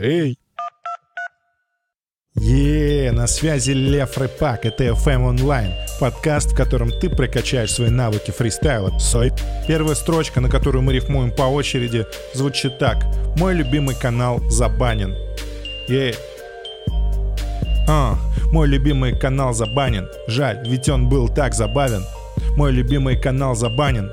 Эй! 0.00 0.38
Е, 2.36 3.10
на 3.10 3.26
связи 3.26 3.72
Лев 3.72 4.16
Рэпак, 4.16 4.64
это 4.64 4.84
FM 4.84 5.34
Online, 5.34 5.72
подкаст, 5.98 6.52
в 6.52 6.56
котором 6.56 6.90
ты 6.90 7.10
прокачаешь 7.10 7.72
свои 7.72 7.90
навыки 7.90 8.30
фристайла. 8.30 8.96
Сой. 9.00 9.32
Первая 9.66 9.96
строчка, 9.96 10.40
на 10.40 10.48
которую 10.48 10.82
мы 10.82 10.92
рифмуем 10.92 11.32
по 11.32 11.42
очереди, 11.42 12.06
звучит 12.32 12.78
так. 12.78 13.04
Мой 13.38 13.54
любимый 13.54 13.96
канал 13.96 14.38
забанен. 14.48 15.16
Е. 15.88 16.14
А, 17.88 18.14
мой 18.52 18.68
любимый 18.68 19.18
канал 19.18 19.52
забанен. 19.52 20.08
Жаль, 20.28 20.62
ведь 20.64 20.88
он 20.88 21.08
был 21.08 21.28
так 21.28 21.54
забавен. 21.54 22.04
Мой 22.56 22.70
любимый 22.70 23.20
канал 23.20 23.56
забанен. 23.56 24.12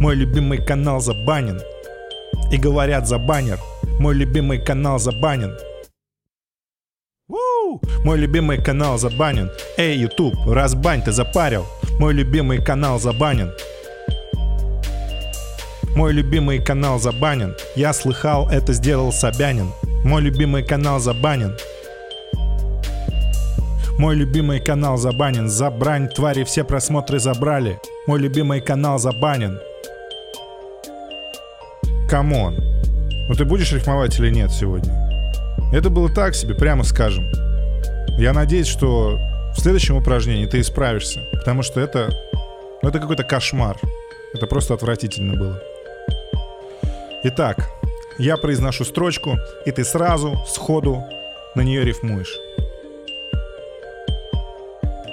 Мой 0.00 0.14
любимый 0.14 0.64
канал 0.64 1.00
забанен. 1.00 1.60
И 2.54 2.56
говорят 2.56 3.08
забанер. 3.08 3.58
Мой 3.98 4.14
любимый 4.14 4.60
канал 4.60 5.00
забанен. 5.00 5.58
Уу! 7.28 7.80
Мой 8.04 8.16
любимый 8.16 8.62
канал 8.62 8.96
забанен. 8.96 9.50
Эй, 9.76 9.98
YouTube, 9.98 10.36
разбань, 10.46 11.02
ты 11.02 11.10
запарил. 11.10 11.66
Мой 11.98 12.14
любимый 12.14 12.62
канал 12.62 13.00
забанен. 13.00 13.52
Мой 15.96 16.12
любимый 16.12 16.64
канал 16.64 17.00
забанен. 17.00 17.56
Я 17.74 17.92
слыхал, 17.92 18.48
это 18.48 18.72
сделал 18.72 19.10
Собянин. 19.10 19.72
Мой 20.04 20.22
любимый 20.22 20.62
канал 20.62 21.00
забанен. 21.00 21.56
Мой 23.98 24.14
любимый 24.14 24.60
канал 24.60 24.96
забанен. 24.96 25.48
Забрань, 25.48 26.08
твари, 26.08 26.44
все 26.44 26.62
просмотры 26.62 27.18
забрали. 27.18 27.80
Мой 28.06 28.20
любимый 28.20 28.60
канал 28.60 29.00
забанен. 29.00 29.58
Come 32.14 32.37
on. 32.37 32.54
Ну 33.28 33.34
ты 33.34 33.44
будешь 33.44 33.72
рифмовать 33.72 34.16
или 34.20 34.30
нет 34.30 34.52
сегодня? 34.52 34.92
Это 35.72 35.90
было 35.90 36.08
так 36.08 36.36
себе, 36.36 36.54
прямо 36.54 36.84
скажем. 36.84 37.28
Я 38.18 38.32
надеюсь, 38.32 38.68
что 38.68 39.18
в 39.56 39.58
следующем 39.58 39.96
упражнении 39.96 40.46
ты 40.46 40.60
исправишься, 40.60 41.24
потому 41.32 41.64
что 41.64 41.80
это, 41.80 42.10
ну, 42.82 42.88
это 42.88 43.00
какой-то 43.00 43.24
кошмар. 43.24 43.76
Это 44.32 44.46
просто 44.46 44.74
отвратительно 44.74 45.34
было. 45.34 45.60
Итак, 47.24 47.68
я 48.16 48.36
произношу 48.36 48.84
строчку, 48.84 49.36
и 49.66 49.72
ты 49.72 49.82
сразу, 49.82 50.38
сходу 50.46 51.02
на 51.56 51.62
нее 51.62 51.82
рифмуешь. 51.82 52.38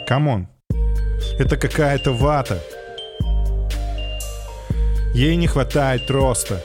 Come 0.05 0.31
on. 0.31 0.50
Это 1.39 1.58
какая-то 1.58 2.11
вата. 2.11 2.59
Ей 5.15 5.36
не 5.36 5.47
хватает 5.47 6.11
роста. 6.11 6.61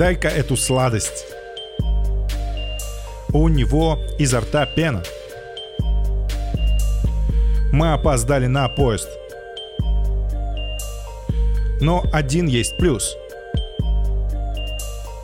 Дай-ка 0.00 0.28
эту 0.28 0.56
сладость. 0.56 1.26
У 3.34 3.48
него 3.48 3.98
изо 4.18 4.40
рта 4.40 4.64
пена. 4.64 5.02
Мы 7.70 7.92
опоздали 7.92 8.46
на 8.46 8.66
поезд. 8.70 9.10
Но 11.82 12.02
один 12.14 12.46
есть 12.46 12.78
плюс. 12.78 13.14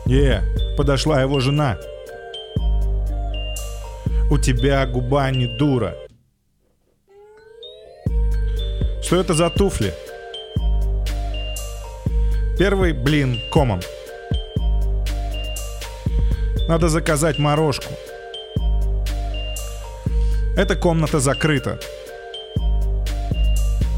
Yeah, 0.05 0.43
подошла 0.77 1.21
его 1.21 1.39
жена. 1.39 1.79
У 4.29 4.37
тебя 4.37 4.85
губа 4.85 5.31
не 5.31 5.47
дура. 5.57 5.95
Что 9.01 9.15
это 9.15 9.33
за 9.33 9.49
туфли? 9.49 9.91
Первый 12.59 12.93
блин 12.93 13.39
комом. 13.51 13.81
Надо 16.67 16.89
заказать 16.89 17.39
морожку. 17.39 17.93
Эта 20.57 20.75
комната 20.75 21.19
закрыта. 21.19 21.79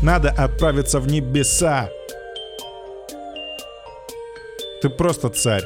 Надо 0.04 0.30
отправиться 0.30 1.00
в 1.00 1.08
небеса. 1.08 1.90
Ты 4.82 4.90
просто 4.90 5.30
царь. 5.30 5.64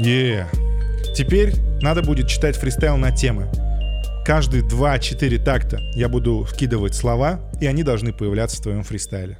Е. 0.00 0.48
Теперь 1.14 1.54
надо 1.80 2.02
будет 2.02 2.28
читать 2.28 2.56
фристайл 2.56 2.96
на 2.96 3.12
темы. 3.12 3.48
Каждые 4.26 4.64
2-4 4.64 5.38
такта 5.44 5.78
я 5.94 6.08
буду 6.08 6.44
вкидывать 6.44 6.94
слова, 6.94 7.38
и 7.60 7.66
они 7.66 7.82
должны 7.82 8.12
появляться 8.12 8.56
в 8.56 8.62
твоем 8.62 8.82
фристайле. 8.82 9.38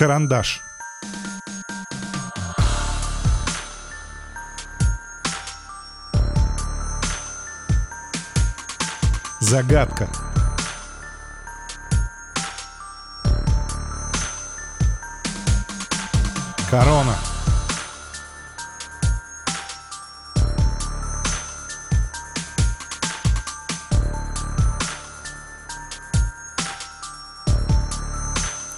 Карандаш. 0.00 0.62
Загадка. 9.40 10.08
Корона. 16.70 17.14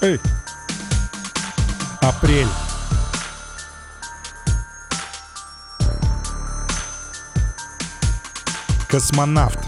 Эй! 0.00 0.20
Апрель. 2.02 2.48
Космонавт. 8.88 9.58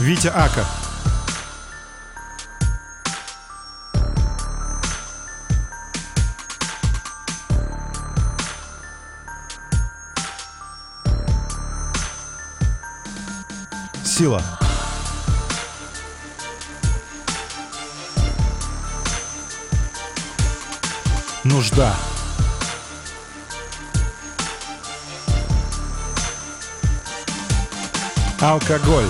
Витя 0.00 0.32
Ака. 0.34 0.66
Сила. 14.04 14.42
Нужда. 21.54 21.94
Алкоголь. 28.40 29.04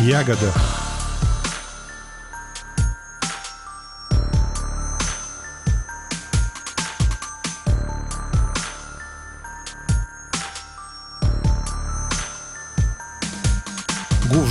Ягода. 0.00 0.83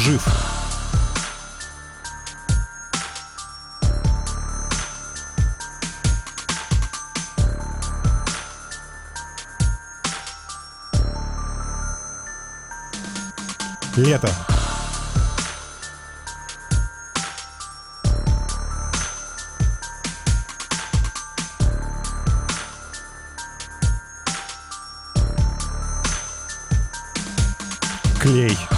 Жив. 0.04 0.28
Лето. 13.98 14.30
Клей. 28.20 28.73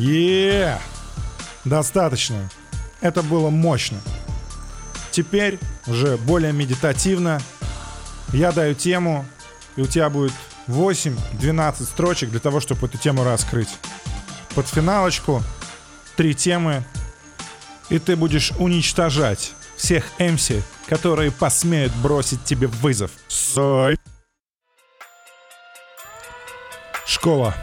Е, 0.00 0.78
Достаточно. 1.66 2.48
Это 3.02 3.22
было 3.22 3.50
мощно. 3.50 3.98
Теперь 5.10 5.58
уже 5.86 6.16
более 6.16 6.52
медитативно 6.52 7.40
я 8.32 8.50
даю 8.52 8.74
тему, 8.74 9.26
и 9.76 9.82
у 9.82 9.86
тебя 9.86 10.08
будет 10.08 10.32
8-12 10.68 11.84
строчек 11.84 12.30
для 12.30 12.40
того, 12.40 12.60
чтобы 12.60 12.86
эту 12.86 12.96
тему 12.96 13.24
раскрыть. 13.24 13.68
Под 14.54 14.66
финалочку 14.68 15.42
три 16.16 16.34
темы, 16.34 16.82
и 17.90 17.98
ты 17.98 18.16
будешь 18.16 18.52
уничтожать 18.58 19.52
всех 19.76 20.04
MC, 20.18 20.62
которые 20.88 21.30
посмеют 21.30 21.92
бросить 21.96 22.44
тебе 22.44 22.68
вызов. 22.68 23.10
Сой. 23.28 23.98
Школа. 27.04 27.54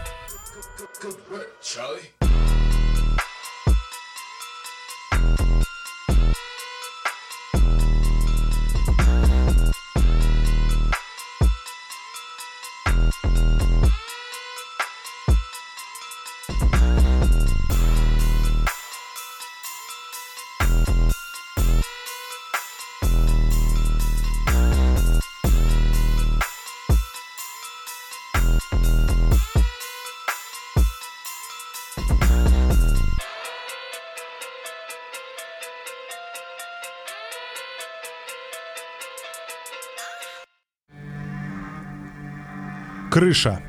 Крыша. 43.18 43.60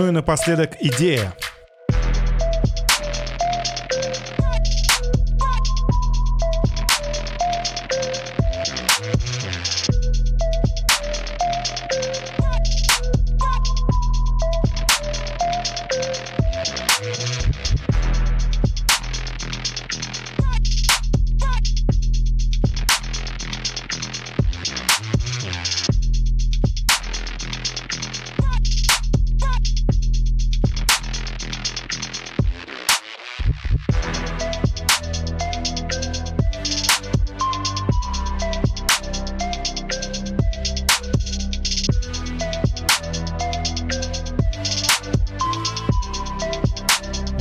Ну 0.00 0.08
и 0.08 0.12
напоследок 0.12 0.78
идея. 0.80 1.34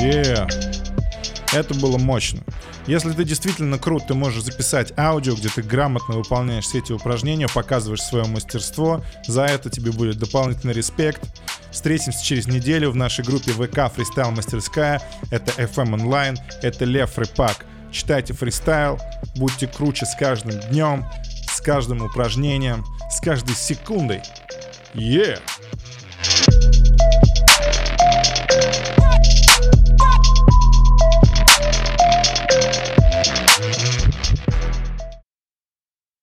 Yeah. 0.02 0.48
Это 1.54 1.74
было 1.74 1.98
мощно. 1.98 2.42
Если 2.88 3.12
ты 3.12 3.24
действительно 3.24 3.78
крут, 3.78 4.08
ты 4.08 4.14
можешь 4.14 4.44
записать 4.44 4.94
аудио, 4.98 5.36
где 5.36 5.50
ты 5.50 5.62
грамотно 5.62 6.16
выполняешь 6.16 6.66
все 6.66 6.80
эти 6.80 6.92
упражнения, 6.92 7.48
показываешь 7.48 8.02
свое 8.02 8.26
мастерство. 8.26 9.04
За 9.28 9.46
это 9.46 9.70
тебе 9.70 9.92
будет 9.92 10.18
дополнительный 10.18 10.74
респект. 10.74 11.22
Встретимся 11.72 12.24
через 12.24 12.48
неделю 12.48 12.92
в 12.92 12.96
нашей 12.96 13.26
группе 13.26 13.52
ВК 13.52 13.94
Фристайл 13.94 14.32
Мастерская. 14.32 15.02
Это 15.32 15.52
FM 15.62 15.94
Онлайн, 15.96 16.38
это 16.62 16.86
Лев 16.86 17.18
Рыпак. 17.18 17.66
Читайте 17.92 18.34
фристайл, 18.34 19.00
будьте 19.36 19.68
круче 19.68 20.06
с 20.06 20.16
каждым 20.16 20.60
днем, 20.70 21.06
с 21.52 21.60
каждым 21.60 22.04
упражнением, 22.04 22.86
с 23.10 23.20
каждой 23.20 23.56
секундой. 23.56 24.22
Yeah! 24.94 25.40